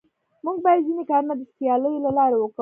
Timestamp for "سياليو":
1.55-2.03